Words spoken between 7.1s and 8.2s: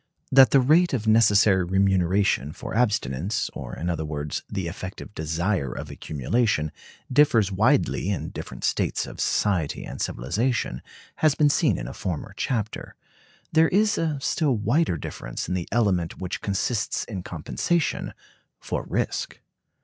differs widely